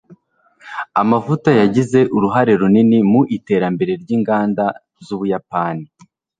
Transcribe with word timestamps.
amavuta 1.01 1.49
yagize 1.61 1.99
uruhare 2.15 2.51
runini 2.61 2.97
mu 3.11 3.21
iterambere 3.37 3.91
ry'inganda 4.01 4.65
z'ubuyapani 5.05 5.85